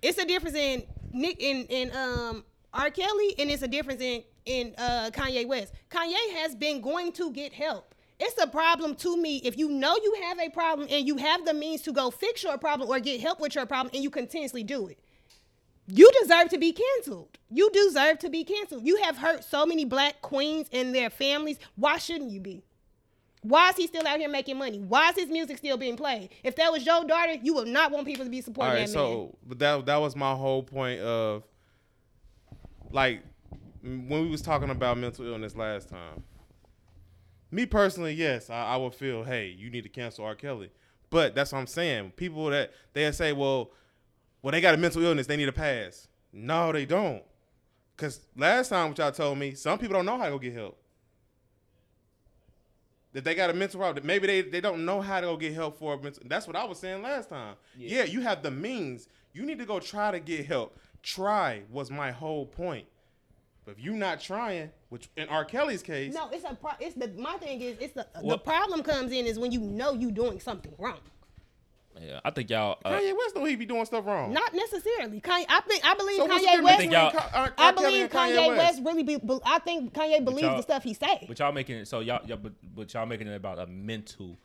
[0.00, 2.90] it's a difference in Nick in in um R.
[2.90, 5.74] Kelly and it's a difference in in uh Kanye West.
[5.90, 7.94] Kanye has been going to get help.
[8.18, 11.44] It's a problem to me if you know you have a problem and you have
[11.44, 14.08] the means to go fix your problem or get help with your problem and you
[14.10, 14.98] continuously do it.
[15.88, 17.38] You deserve to be canceled.
[17.50, 18.86] You deserve to be canceled.
[18.86, 21.58] You have hurt so many black queens and their families.
[21.76, 22.64] Why shouldn't you be?
[23.42, 24.80] Why is he still out here making money?
[24.80, 26.30] Why is his music still being played?
[26.42, 28.94] If that was your daughter, you would not want people to be supporting right, that
[28.96, 29.06] man.
[29.06, 31.44] so but that that was my whole point of
[32.90, 33.22] like
[33.82, 36.24] when we was talking about mental illness last time.
[37.52, 40.34] Me personally, yes, I, I would feel, hey, you need to cancel R.
[40.34, 40.70] Kelly.
[41.10, 42.12] But that's what I'm saying.
[42.16, 43.70] People that they say, well,
[44.46, 46.06] well, they got a mental illness, they need a pass.
[46.32, 47.20] No, they don't.
[47.96, 50.54] Cause last time what y'all told me, some people don't know how to go get
[50.54, 50.78] help.
[53.12, 54.06] That they got a mental problem.
[54.06, 56.22] Maybe they, they don't know how to go get help for a mental.
[56.26, 57.56] That's what I was saying last time.
[57.76, 58.04] Yeah.
[58.04, 59.08] you have the means.
[59.32, 60.78] You need to go try to get help.
[61.02, 62.86] Try was my whole point.
[63.64, 65.44] But if you're not trying, which in R.
[65.44, 68.84] Kelly's case, no, it's a pro- it's the my thing is it's the the problem
[68.84, 71.00] comes in is when you know you're doing something wrong.
[72.00, 72.78] Yeah, I think y'all.
[72.84, 74.32] Uh, Kanye West know he be doing stuff wrong.
[74.32, 75.20] Not necessarily.
[75.20, 76.78] Kanye, I think I believe so Kanye difference West.
[76.78, 77.40] think y'all- Ka- R.
[77.42, 77.54] R.
[77.56, 79.16] I Kelly believe and Kanye, West really be.
[79.16, 81.24] be- I think Kanye believes the stuff he say.
[81.26, 84.38] But y'all making it so y'all, y'all but, but y'all making it about a mental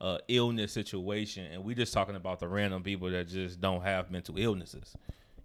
[0.00, 4.10] uh, illness situation, and we just talking about the random people that just don't have
[4.10, 4.94] mental illnesses.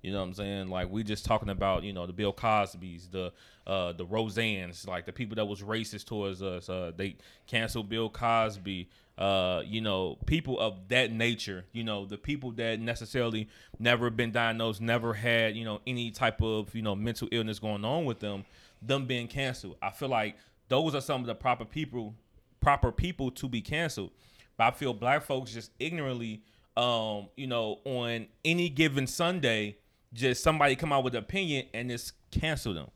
[0.02, 0.67] You know what I'm saying?
[0.67, 3.32] Like we just talking about you know the Bill Cosby's, the
[3.65, 6.67] uh, the Roseannes, like the people that was racist towards us.
[6.67, 7.15] Uh, they
[7.47, 8.89] canceled Bill Cosby.
[9.17, 11.65] Uh, you know, people of that nature.
[11.71, 13.47] You know, the people that necessarily
[13.78, 17.86] never been diagnosed, never had you know any type of you know mental illness going
[17.86, 18.45] on with them.
[18.82, 19.78] Them being canceled.
[19.82, 20.36] I feel like
[20.67, 22.15] those are some of the proper people,
[22.60, 24.12] proper people to be canceled.
[24.58, 26.41] But I feel black folks just ignorantly,
[26.76, 29.78] um, you know, on any given Sunday,
[30.13, 32.89] just somebody come out with an opinion and just cancel them.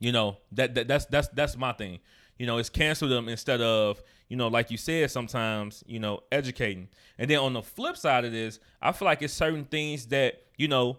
[0.00, 1.98] You know that, that that's that's that's my thing.
[2.38, 6.20] You know, it's cancel them instead of you know, like you said, sometimes you know,
[6.30, 6.88] educating.
[7.18, 10.42] And then on the flip side of this, I feel like it's certain things that
[10.56, 10.98] you know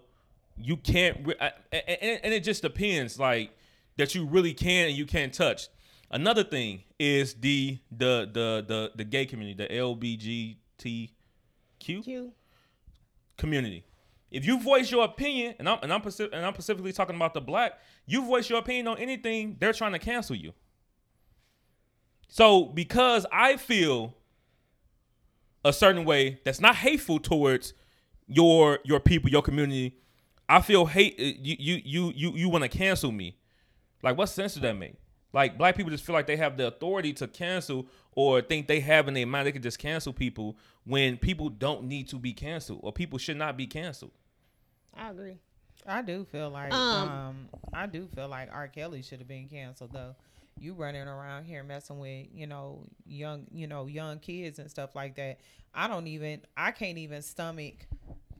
[0.62, 3.50] you can't, re- I- and, and it just depends, like
[3.96, 5.68] that you really can and you can't touch.
[6.10, 11.08] Another thing is the the the the the gay community, the LBGTQ
[11.78, 12.32] Q.
[13.36, 13.84] community.
[14.30, 17.40] If you voice your opinion, and I'm and I'm, and I'm specifically talking about the
[17.40, 20.52] black, you voice your opinion on anything, they're trying to cancel you.
[22.32, 24.14] So because I feel
[25.64, 27.74] a certain way that's not hateful towards
[28.28, 29.96] your your people, your community,
[30.48, 31.16] I feel hate.
[31.18, 33.36] uh, You you you you you want to cancel me?
[34.02, 34.94] Like what sense does that make?
[35.32, 38.78] Like black people just feel like they have the authority to cancel or think they
[38.80, 42.32] have in their mind they can just cancel people when people don't need to be
[42.32, 44.12] canceled or people should not be canceled.
[44.96, 45.38] I agree.
[45.86, 48.68] I do feel like Um, um, I do feel like R.
[48.68, 50.14] Kelly should have been canceled though.
[50.60, 54.94] You running around here messing with you know young you know young kids and stuff
[54.94, 55.38] like that.
[55.74, 57.86] I don't even I can't even stomach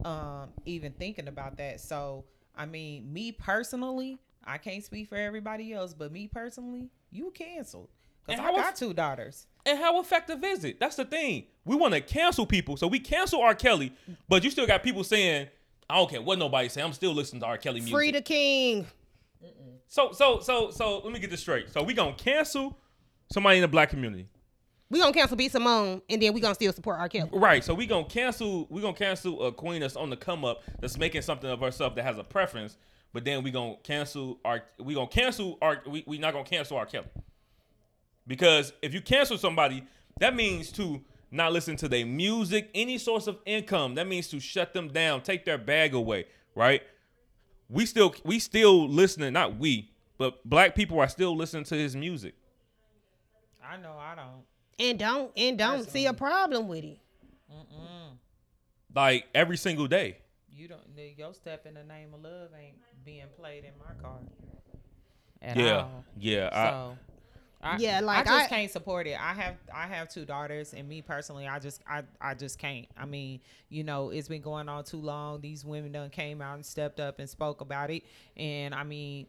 [0.04, 1.80] um even thinking about that.
[1.80, 2.24] So
[2.56, 7.88] I mean, me personally, I can't speak for everybody else, but me personally, you canceled
[8.26, 9.46] because And I got if- two daughters.
[9.66, 10.80] And how effective is it?
[10.80, 11.44] That's the thing.
[11.66, 13.54] We want to cancel people, so we cancel R.
[13.54, 13.92] Kelly,
[14.26, 15.48] but you still got people saying,
[15.88, 16.80] "I don't care what nobody say.
[16.83, 17.59] I'm still listening to R.
[17.59, 18.87] Kelly music." Free the king.
[19.90, 21.68] So so so so let me get this straight.
[21.68, 22.79] So we gonna cancel
[23.33, 24.29] somebody in the black community.
[24.88, 27.09] We gonna cancel B Simone and then we gonna still support R.
[27.09, 27.29] Kelly.
[27.33, 27.62] Right.
[27.62, 30.96] So we gonna cancel we gonna cancel a queen that's on the come up that's
[30.96, 32.76] making something of herself that has a preference.
[33.12, 36.76] but then we gonna cancel our we gonna cancel our we we not gonna cancel
[36.76, 36.87] R.
[36.87, 37.09] Kelly.
[38.29, 39.85] Because if you cancel somebody,
[40.20, 41.00] that means to
[41.33, 43.96] not listen to their music, any source of income.
[43.96, 46.83] That means to shut them down, take their bag away, right?
[47.70, 51.94] We still we still listening, not we, but black people are still listening to his
[51.94, 52.35] music.
[53.64, 54.44] I know I don't.
[54.88, 56.98] and don't and don't see a problem with it.
[58.94, 60.18] Like every single day.
[60.50, 60.80] You don't.
[61.16, 64.18] Your step in the name of love ain't being played in my car.
[65.42, 65.76] At Yeah.
[65.83, 66.04] all.
[66.18, 66.50] Yeah.
[66.50, 66.94] So, I,
[67.79, 69.18] Yeah, like, I just I- can't support it.
[69.20, 72.87] I have I have two daughters, and me personally, I just I I just can't.
[72.96, 75.40] I mean, you know, it's been going on too long.
[75.40, 78.05] These women done came out and stepped up and spoke about it,
[78.37, 79.27] and I mean,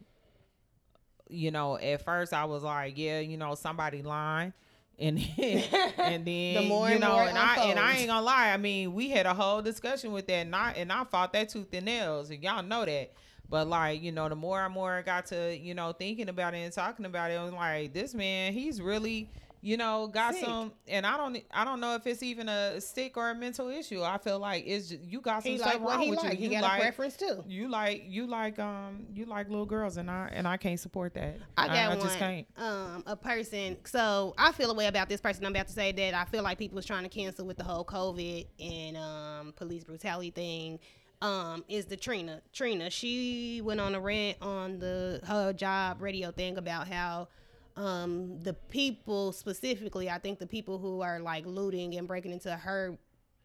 [1.30, 4.54] you know, at first I was like, yeah, you know, somebody lying.
[5.00, 5.64] And then,
[5.98, 8.52] and then The more you and know, more and I and I ain't gonna lie.
[8.52, 11.50] I mean, we had a whole discussion with that, and I and I fought that
[11.50, 13.12] tooth and nails, and y'all know that.
[13.52, 16.54] But like, you know, the more and more I got to, you know, thinking about
[16.54, 20.36] it and talking about it, I was like, this man, he's really, you know, got
[20.36, 20.46] Sick.
[20.46, 20.72] some.
[20.88, 24.04] And I don't, I don't know if it's even a sick or a mental issue.
[24.04, 26.20] I feel like it's just, you got some He stuff like what wrong he with
[26.24, 26.32] like.
[26.32, 26.38] you.
[26.38, 27.44] He you got like, a preference too.
[27.46, 31.14] You like, you like, um, you like little girls, and I and I can't support
[31.16, 31.36] that.
[31.58, 32.00] I got I one.
[32.00, 32.48] just can't.
[32.56, 33.76] Um, a person.
[33.84, 35.46] So I feel a way about this person.
[35.46, 37.66] I'm about to say that I feel like people was trying to cancel with the
[37.66, 40.80] whole COVID and um, police brutality thing.
[41.22, 42.42] Um, is the Trina.
[42.52, 42.90] Trina.
[42.90, 47.28] She went on a rant on the her job radio thing about how
[47.76, 52.56] um, the people specifically, I think the people who are like looting and breaking into
[52.56, 52.98] her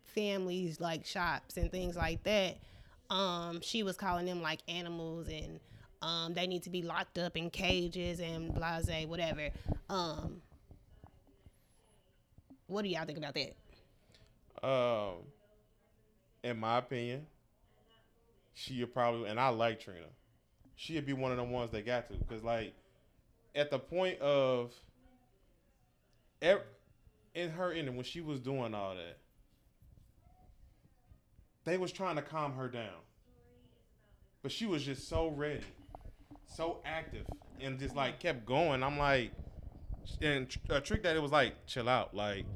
[0.04, 2.56] family's like shops and things like that.
[3.10, 5.60] Um, she was calling them like animals and
[6.02, 9.50] um, they need to be locked up in cages and blase, whatever.
[9.88, 10.42] Um,
[12.66, 14.68] what do y'all think about that?
[14.68, 15.14] Um,
[16.42, 17.26] in my opinion,
[18.56, 20.06] she'd probably, and I like Trina.
[20.74, 22.74] She'd be one of the ones that got to, because like,
[23.54, 24.72] at the point of,
[26.40, 29.18] in her ending when she was doing all that,
[31.64, 33.02] they was trying to calm her down,
[34.42, 35.60] but she was just so ready,
[36.46, 37.26] so active,
[37.60, 38.82] and just like kept going.
[38.82, 39.32] I'm like,
[40.22, 42.46] and a trick that it was like, chill out, like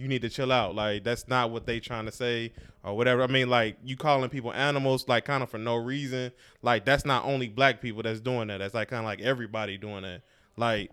[0.00, 0.74] you need to chill out.
[0.74, 3.22] Like that's not what they trying to say or whatever.
[3.22, 6.32] I mean, like you calling people animals, like kind of for no reason.
[6.62, 8.58] Like that's not only black people that's doing that.
[8.58, 10.22] That's like kind of like everybody doing that.
[10.56, 10.90] Like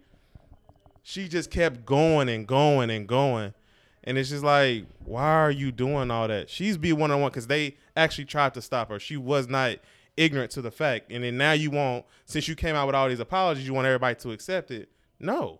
[1.04, 3.54] she just kept going and going and going.
[4.04, 6.50] And it's just like, why are you doing all that?
[6.50, 9.00] She's be one on one because they actually tried to stop her.
[9.00, 9.78] She was not
[10.18, 11.12] ignorant to the fact.
[11.12, 13.88] And then now you want, since you came out with all these apologies, you want
[13.88, 14.90] everybody to accept it.
[15.20, 15.60] No.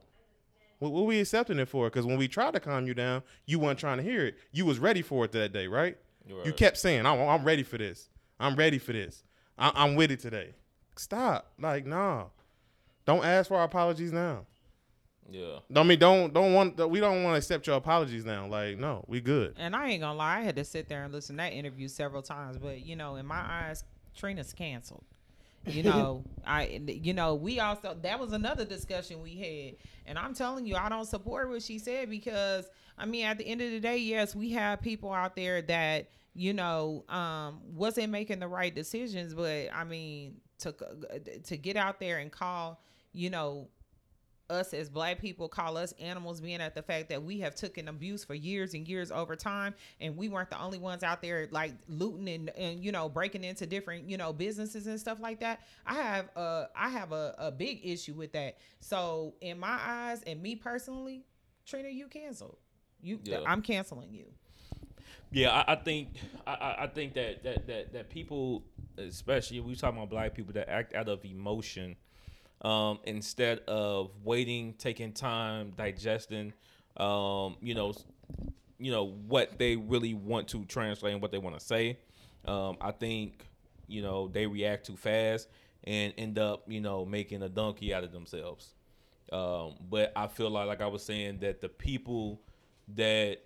[0.80, 1.90] What, what we accepting it for?
[1.90, 4.36] Because when we tried to calm you down, you weren't trying to hear it.
[4.52, 5.98] You was ready for it that day, right?
[6.46, 8.10] You kept saying, I'm, I'm ready for this.
[8.40, 9.24] I'm ready for this.
[9.58, 10.56] I, I'm with it today.
[10.98, 11.52] Stop.
[11.60, 12.26] Like, nah.
[13.06, 14.46] Don't ask for our apologies now.
[15.30, 15.60] Yeah.
[15.72, 18.48] Don't mean don't don't want we don't want to accept your apologies now.
[18.48, 19.56] Like no, we good.
[19.58, 21.88] And I ain't gonna lie, I had to sit there and listen to that interview
[21.88, 22.58] several times.
[22.58, 23.84] But you know, in my eyes,
[24.16, 25.04] Trina's canceled.
[25.68, 29.76] You know, I you know we also that was another discussion we had,
[30.06, 33.46] and I'm telling you, I don't support what she said because I mean, at the
[33.46, 38.12] end of the day, yes, we have people out there that you know um, wasn't
[38.12, 40.74] making the right decisions, but I mean to
[41.46, 42.82] to get out there and call
[43.14, 43.68] you know
[44.50, 47.88] us as black people call us animals being at the fact that we have taken
[47.88, 51.48] abuse for years and years over time and we weren't the only ones out there
[51.52, 55.40] like looting and, and you know breaking into different you know businesses and stuff like
[55.42, 58.58] that i have a i have a, a big issue with that.
[58.80, 61.26] So in my eyes and me personally
[61.66, 62.58] trina you canceled.
[63.02, 63.42] You Yeah.
[63.46, 64.26] i'm canceling you.
[65.30, 66.10] Yeah, I, I think
[66.46, 68.64] I- I, I think that, that that that people,
[68.98, 71.98] especially we talking about black people that act out of emotion,
[72.62, 76.54] um, instead of waiting, taking time, digesting,
[76.98, 77.94] um, you know,
[78.80, 82.00] you know what they really want to translate and what they want to say.
[82.46, 83.48] Um, I think
[83.88, 85.50] you know they react too fast
[85.84, 88.74] and end up you know making a donkey out of themselves.
[89.32, 92.42] Um, but I feel like, like I was saying, that the people
[92.96, 93.40] that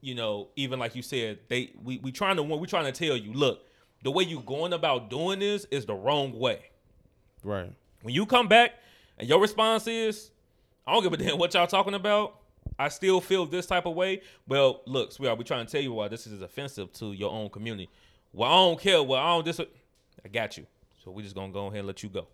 [0.00, 3.16] you know, even like you said, they we we trying to we trying to tell
[3.16, 3.66] you, look,
[4.02, 6.60] the way you going about doing this is the wrong way.
[7.44, 7.72] Right.
[8.02, 8.72] When you come back
[9.18, 10.30] and your response is,
[10.86, 12.36] I don't give a damn what y'all talking about.
[12.78, 14.22] I still feel this type of way.
[14.46, 17.50] Well, look, sweetheart, we trying to tell you why this is offensive to your own
[17.50, 17.88] community.
[18.32, 19.02] Well, I don't care.
[19.02, 19.60] Well, I don't dis.
[19.60, 20.66] I got you.
[21.04, 22.26] So we just gonna go ahead and let you go.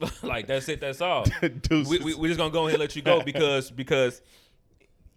[0.22, 0.80] like that's it.
[0.80, 1.24] That's all.
[1.70, 4.20] We, we, we just gonna go ahead and let you go because because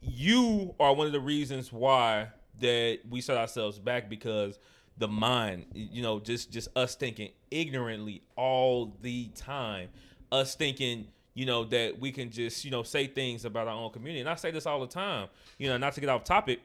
[0.02, 4.58] you are one of the reasons why that we set ourselves back because
[5.00, 5.66] the mind.
[5.74, 9.90] You know, just just us thinking ignorantly all the time.
[10.32, 13.92] Us thinking, you know, that we can just you know say things about our own
[13.92, 14.20] community.
[14.20, 15.30] And I say this all the time.
[15.58, 16.60] You know, not to get off topic.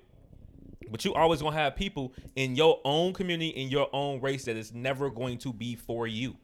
[0.90, 4.56] But you always gonna have people in your own community, in your own race, that
[4.56, 6.36] is never going to be for you.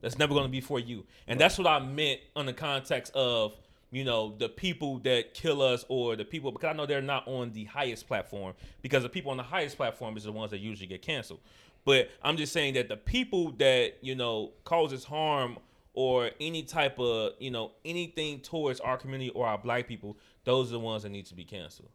[0.00, 1.04] That's never gonna be for you.
[1.28, 3.54] And that's what I meant on the context of,
[3.90, 7.26] you know, the people that kill us or the people because I know they're not
[7.26, 10.58] on the highest platform because the people on the highest platform is the ones that
[10.58, 11.40] usually get canceled.
[11.84, 15.58] But I'm just saying that the people that, you know, causes harm
[15.94, 20.68] or any type of, you know, anything towards our community or our black people, those
[20.68, 21.88] are the ones that need to be canceled.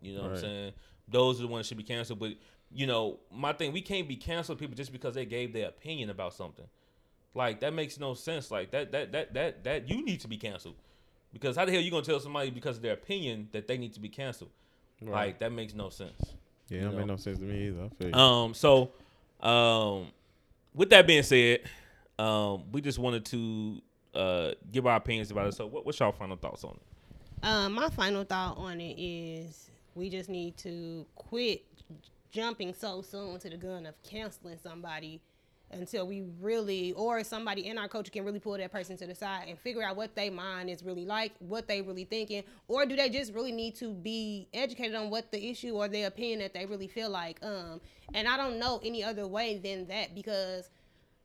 [0.00, 0.72] You know what I'm saying?
[1.06, 2.18] Those are the ones that should be canceled.
[2.18, 2.32] But
[2.72, 6.10] you know, my thing, we can't be canceled people just because they gave their opinion
[6.10, 6.66] about something.
[7.34, 8.50] Like that makes no sense.
[8.50, 10.74] Like that that that that that you need to be canceled.
[11.32, 13.92] Because how the hell you gonna tell somebody because of their opinion that they need
[13.94, 14.50] to be canceled?
[15.00, 16.12] Like that makes no sense.
[16.68, 16.98] Yeah, you that know.
[16.98, 17.84] make no sense to me either.
[17.84, 18.14] I feel you.
[18.14, 18.54] Um.
[18.54, 18.90] So,
[19.40, 20.08] um,
[20.74, 21.60] with that being said,
[22.18, 23.80] um, we just wanted to
[24.14, 25.54] uh give our opinions about it.
[25.54, 27.46] So, what, what's your final thoughts on it?
[27.46, 31.64] Um, my final thought on it is we just need to quit
[32.30, 35.20] jumping so soon to the gun of canceling somebody
[35.70, 39.14] until we really or somebody in our culture can really pull that person to the
[39.14, 42.86] side and figure out what their mind is really like, what they really thinking, or
[42.86, 46.38] do they just really need to be educated on what the issue or their opinion
[46.40, 47.38] that they really feel like.
[47.42, 47.80] Um,
[48.14, 50.70] and I don't know any other way than that because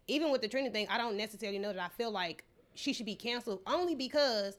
[0.07, 2.43] even with the trending thing, I don't necessarily know that I feel like
[2.75, 4.57] she should be canceled only because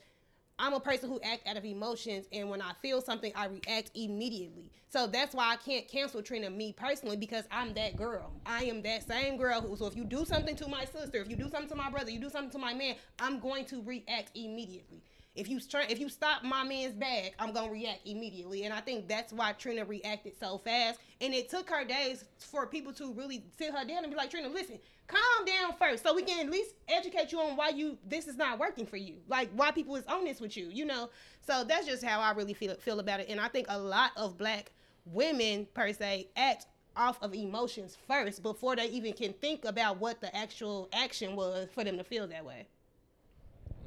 [0.58, 3.90] I'm a person who act out of emotions, and when I feel something, I react
[3.94, 4.70] immediately.
[4.88, 8.30] So that's why I can't cancel Trina me personally because I'm that girl.
[8.46, 9.76] I am that same girl who.
[9.76, 12.12] So if you do something to my sister, if you do something to my brother,
[12.12, 15.02] you do something to my man, I'm going to react immediately.
[15.34, 18.80] If you try, if you stop my man's bag, I'm gonna react immediately, and I
[18.80, 21.00] think that's why Trina reacted so fast.
[21.20, 24.30] And it took her days for people to really sit her down and be like,
[24.30, 27.98] Trina, listen, calm down first, so we can at least educate you on why you
[28.06, 30.84] this is not working for you, like why people is on this with you, you
[30.84, 31.10] know.
[31.40, 34.12] So that's just how I really feel feel about it, and I think a lot
[34.16, 34.72] of black
[35.06, 40.20] women per se act off of emotions first before they even can think about what
[40.20, 42.66] the actual action was for them to feel that way.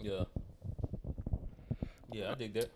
[0.02, 0.26] Yeah.
[2.12, 2.70] Yeah, I dig that.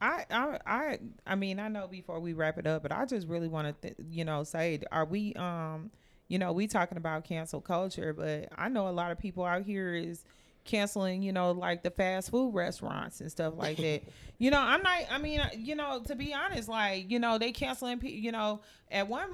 [0.00, 3.28] I, I I I mean I know before we wrap it up, but I just
[3.28, 5.90] really want to th- you know say are we um
[6.32, 9.64] you know we talking about cancel culture, but I know a lot of people out
[9.64, 10.24] here is
[10.64, 14.00] canceling you know like the fast food restaurants and stuff like that.
[14.38, 17.52] you know I'm not I mean you know to be honest like you know they
[17.52, 19.28] canceling pe- you know at one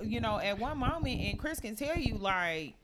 [0.00, 2.74] you know at one moment and Chris can tell you like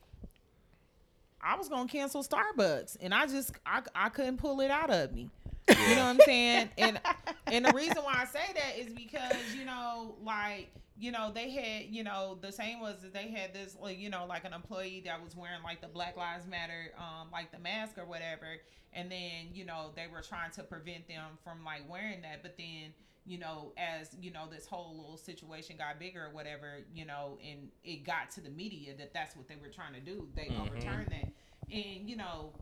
[1.40, 5.14] I was gonna cancel Starbucks and I just I, I couldn't pull it out of
[5.14, 5.31] me.
[5.68, 6.70] You know what I'm saying?
[6.79, 7.01] And
[7.46, 11.50] and the reason why I say that is because you know, like you know, they
[11.50, 14.52] had you know the same was that they had this like you know like an
[14.52, 18.46] employee that was wearing like the Black Lives Matter um like the mask or whatever,
[18.92, 22.57] and then you know they were trying to prevent them from like wearing that, but
[22.57, 22.92] then
[23.24, 27.38] you know as you know this whole little situation got bigger or whatever you know
[27.48, 30.52] and it got to the media that that's what they were trying to do they
[30.61, 31.31] overturned that
[31.72, 32.52] and you know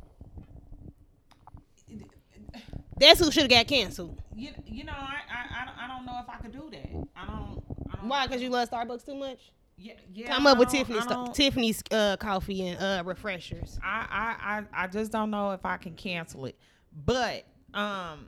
[2.99, 4.21] That's who should have got canceled.
[4.37, 6.91] you, you know, I, I, I, I don't know if I could do that.
[7.17, 7.63] I don't.
[8.01, 8.27] I don't Why?
[8.27, 9.53] Because you love Starbucks too much.
[9.77, 10.27] Yeah, yeah.
[10.27, 13.79] Come up with Tiffany's Tiffany's uh, coffee and uh, refreshers.
[13.83, 16.59] I, I, I, I just don't know if I can cancel it.
[17.07, 18.27] But, um,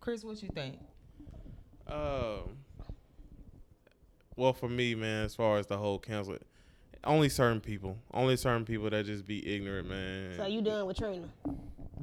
[0.00, 0.78] Chris, what you think?
[1.86, 2.58] Um.
[4.36, 6.36] Well, for me, man, as far as the whole cancel,
[7.04, 10.34] only certain people, only certain people that just be ignorant, man.
[10.36, 11.28] So you done with Trina?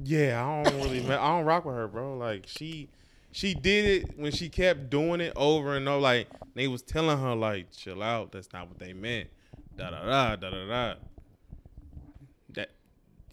[0.02, 2.16] Yeah, I don't really, man, I don't rock with her, bro.
[2.16, 2.88] Like she,
[3.34, 6.00] she did it when she kept doing it over and over.
[6.00, 8.30] Like they was telling her, like, chill out.
[8.30, 9.28] That's not what they meant.
[9.76, 10.94] Da da da da da da.
[12.50, 12.70] That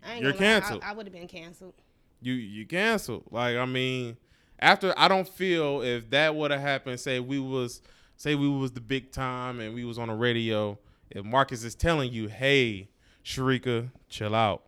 [0.03, 0.81] I You're lie, I- canceled.
[0.83, 1.75] I, would have been canceled.
[2.19, 3.25] you you canceled.
[3.29, 4.17] Like I mean,
[4.57, 7.83] after I don't feel if that would have happened, say we was
[8.17, 10.79] say we was the big time and we was on the radio,
[11.11, 12.89] if Marcus is telling you, hey,
[13.23, 14.63] Sharika, chill out.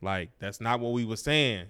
[0.00, 1.66] Like that's not what we was saying.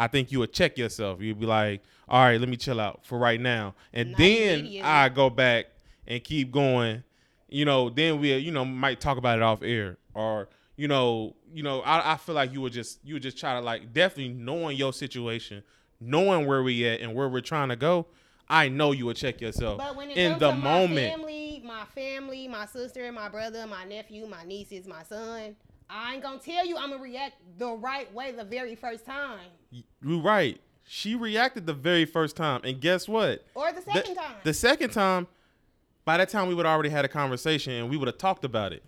[0.00, 1.20] I think you would check yourself.
[1.20, 3.74] You'd be like, all right, let me chill out for right now.
[3.92, 4.80] And Not then.
[4.82, 5.66] I go back
[6.06, 7.04] and keep going.
[7.50, 9.98] You know, then we you know might talk about it off air.
[10.14, 13.36] Or, you know, you know, I, I feel like you would just you would just
[13.36, 15.62] try to like definitely knowing your situation,
[16.00, 18.06] knowing where we at and where we're trying to go,
[18.48, 20.94] I know you would check yourself But when it in comes the to moment.
[20.94, 25.56] my family, my family, my sister, my brother, my nephew, my nieces, my son,
[25.90, 29.40] I ain't gonna tell you I'm gonna react the right way the very first time
[29.70, 30.60] You're right.
[30.86, 33.44] She reacted the very first time, and guess what?
[33.54, 34.34] or the The- second time.
[34.42, 35.28] The second time,
[36.04, 38.72] by that time we would already had a conversation and we would have talked about
[38.72, 38.82] it.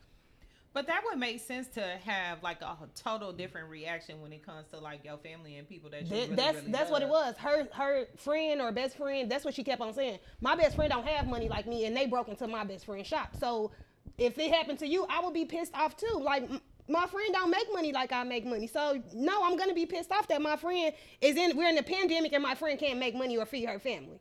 [0.75, 4.67] But that would make sense to have like a total different reaction when it comes
[4.71, 7.09] to like your family and people that you That- really, that's really that's what it
[7.09, 7.37] was.
[7.37, 9.31] Her her friend or best friend.
[9.31, 10.19] That's what she kept on saying.
[10.41, 13.07] My best friend don't have money like me, and they broke into my best friend's
[13.07, 13.37] shop.
[13.39, 13.71] So
[14.19, 16.19] if it happened to you, I would be pissed off too.
[16.21, 18.67] Like m- my friend don't make money like I make money.
[18.67, 21.57] So no, I'm gonna be pissed off that my friend is in.
[21.57, 24.21] We're in the pandemic, and my friend can't make money or feed her family.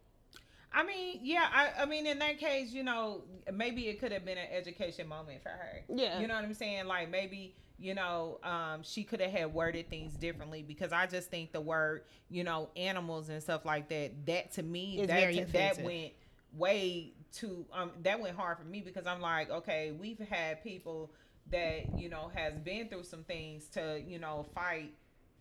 [0.74, 4.24] I mean, yeah, I, I mean, in that case, you know, maybe it could have
[4.24, 5.84] been an education moment for her.
[5.90, 6.20] Yeah.
[6.20, 6.86] You know what I'm saying?
[6.86, 11.30] Like maybe, you know, um, she could have had worded things differently because I just
[11.30, 15.20] think the word, you know, animals and stuff like that, that to me, It's that,
[15.20, 16.14] very that went
[16.56, 21.12] way too, um, that went hard for me because I'm like, okay, we've had people
[21.52, 24.94] that, you know, has been through some things to, you know, fight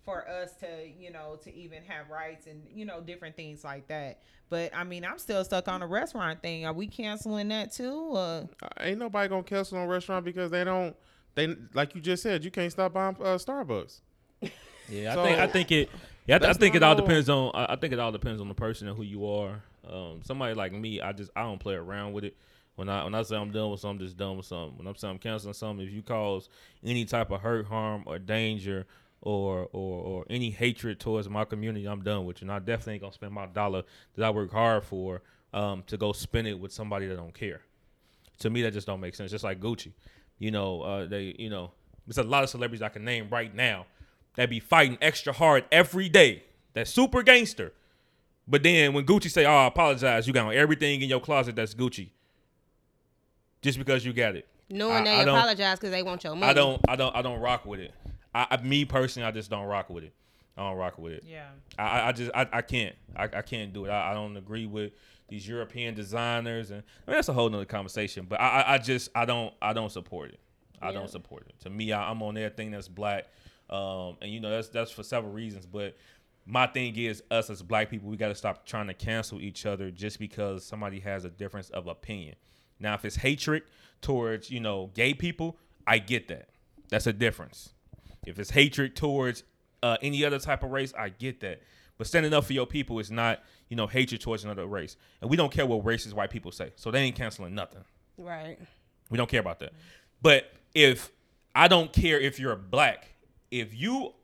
[0.05, 0.67] for us to
[0.99, 4.83] you know to even have rights and you know different things like that but i
[4.83, 8.69] mean i'm still stuck on the restaurant thing are we canceling that too uh Uh,
[8.81, 10.97] ain't nobody gonna cancel on restaurant because they don't.
[11.35, 14.01] They like you just said, you can't stop buying uh, Starbucks.
[14.89, 15.91] Yeah, I think I think it.
[16.27, 17.51] Yeah, I, th- I think it all whole- depends on.
[17.55, 19.63] I I think it all depends on the person and who you are.
[19.87, 22.37] Um, somebody like me, I just I don't play around with it.
[22.81, 24.78] When I when I say I'm done with something, I'm just done with something.
[24.78, 26.49] When I'm saying I'm canceling something, if you cause
[26.83, 28.87] any type of hurt, harm, or danger,
[29.20, 32.47] or or or any hatred towards my community, I'm done with you.
[32.47, 33.83] And I definitely ain't gonna spend my dollar
[34.16, 35.20] that I work hard for
[35.53, 37.61] um, to go spend it with somebody that don't care.
[38.39, 39.31] To me, that just don't make sense.
[39.31, 39.93] Just like Gucci,
[40.39, 41.72] you know, uh, they you know,
[42.07, 43.85] there's a lot of celebrities I can name right now
[44.37, 46.45] that be fighting extra hard every day.
[46.72, 47.74] That's super gangster.
[48.49, 51.74] But then when Gucci say, "Oh, I apologize," you got everything in your closet that's
[51.74, 52.09] Gucci.
[53.63, 54.47] Just because you got it.
[54.71, 56.51] Knowing I- they I apologize because they want your money.
[56.51, 57.93] I don't, I don't, I don't rock with it.
[58.35, 60.13] I, I, me personally, I just don't rock with it.
[60.57, 61.25] I don't rock with it.
[61.27, 61.49] yeah
[61.79, 63.91] I, I- I just, I, I can't, I, I can't do it.
[63.91, 64.93] I, I don't agree with
[65.29, 68.27] these European designers, and I mean that's a whole nother conversation.
[68.29, 70.41] But I, I, I just, I don't, I don't support it.
[70.83, 70.93] I Yeah.
[70.99, 71.55] don't support it.
[71.61, 73.27] To me, I, I'm on everything that's black,
[73.69, 75.67] um, and you know that's that's for several reasons.
[75.67, 75.97] But
[76.47, 79.67] my thing is, us as black people, we got to stop trying to cancel each
[79.67, 82.35] other just because somebody has a difference of opinion.
[82.81, 83.62] Now, if it's hatred
[84.01, 85.57] towards you know gay people,
[85.87, 86.49] I get that.
[86.89, 87.70] That's a difference.
[88.26, 89.45] If it's hatred towards
[89.83, 91.62] uh, any other type of race, I get that.
[91.99, 94.97] But standing up for your people is not, you know, hatred towards another race.
[95.20, 96.72] And we don't care what racist white people say.
[96.76, 97.83] So they ain't canceling nothing.
[98.16, 98.59] Right.
[99.11, 99.72] We don't care about that.
[100.22, 101.11] But if
[101.55, 103.09] I don't care if you're black,
[103.51, 104.14] if you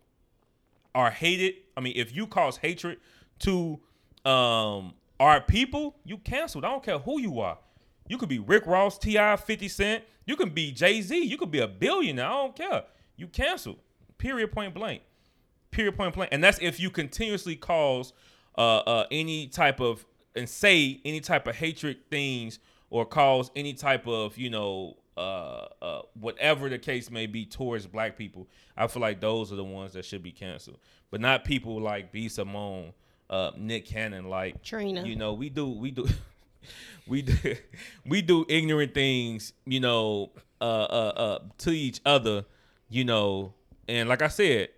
[0.95, 2.99] are hated, I mean, if you cause hatred
[3.41, 3.79] to
[4.25, 6.65] um our people, you canceled.
[6.65, 7.59] I don't care who you are.
[8.09, 10.05] You could be Rick Ross, T.I., 50 Cent.
[10.25, 11.17] You can be Jay-Z.
[11.17, 12.27] You could be a billionaire.
[12.27, 12.85] I don't care.
[13.17, 13.79] You canceled.
[14.19, 15.03] Period point blank.
[15.71, 16.31] Period point blank.
[16.33, 18.13] And that's if you continuously cause
[18.57, 20.05] uh, uh, any type of
[20.35, 22.59] and say any type of hatred things
[22.91, 27.87] or cause any type of you know uh, uh, whatever the case may be towards
[27.87, 28.47] black people.
[28.77, 30.79] I feel like those are the ones that should be canceled,
[31.11, 32.93] but not people like B Simone,
[33.31, 35.07] uh, Nick Cannon, like Trina.
[35.07, 36.07] You know, we do we do.
[37.07, 37.35] We do,
[38.07, 42.45] we do ignorant things, you know, uh, uh, uh, to each other,
[42.89, 43.55] you know,
[43.89, 44.69] and like I said,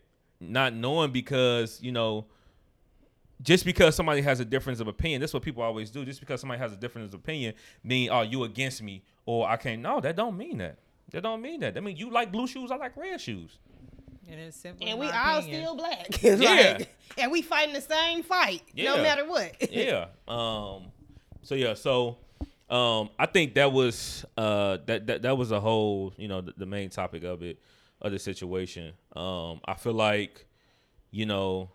[0.40, 2.26] not knowing because you know,
[3.42, 6.04] just because somebody has a difference of opinion, that's what people always do.
[6.04, 9.56] Just because somebody has a difference of opinion, mean, oh, you against me, or I
[9.56, 9.80] can't.
[9.80, 10.78] No, that don't mean that.
[11.10, 11.76] That don't mean that.
[11.76, 13.58] I mean, you like blue shoes, I like red shoes.
[14.28, 15.62] and it's simple And we all opinion.
[15.62, 16.22] still black.
[16.22, 16.78] Yeah.
[17.16, 19.54] And we fighting the same fight, no matter what.
[19.72, 20.06] yeah.
[20.26, 20.92] Um.
[21.42, 21.74] So yeah.
[21.74, 22.18] So,
[22.68, 26.52] um, I think that was uh that that that was a whole you know the,
[26.56, 27.58] the main topic of it
[28.00, 28.92] of the situation.
[29.16, 30.46] Um, I feel like,
[31.10, 31.70] you know,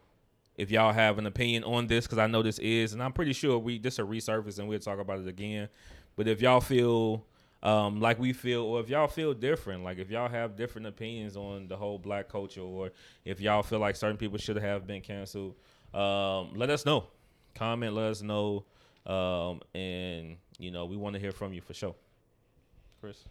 [0.55, 3.33] if y'all have an opinion on this, because I know this is, and I'm pretty
[3.33, 5.67] sure we this a resurface and we'll talk about it again.
[6.15, 7.25] But if y'all feel
[7.63, 11.35] um, like we feel, or if y'all feel different, like if y'all have different opinions
[11.35, 12.91] on the whole black culture, or
[13.25, 15.55] if y'all feel like certain people should have been canceled,
[15.93, 17.05] um, let us know.
[17.55, 18.65] Comment, let us know,
[19.05, 21.95] um, and you know we want to hear from you for sure.
[23.01, 23.25] Chris,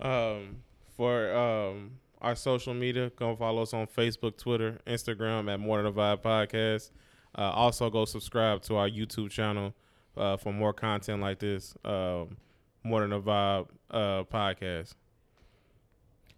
[0.00, 0.62] Um,
[0.96, 5.86] for um our social media, go follow us on Facebook, Twitter, Instagram at More Than
[5.86, 6.90] a Vibe Podcast.
[7.36, 9.72] Uh, also, go subscribe to our YouTube channel
[10.18, 11.74] uh, for more content like this.
[11.84, 12.36] Um,
[12.84, 14.92] More Than a Vibe uh, Podcast.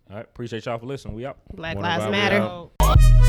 [0.08, 1.14] all right, appreciate y'all for listening.
[1.16, 1.38] We out.
[1.52, 2.38] Black One Lives Matter.
[2.38, 3.21] So-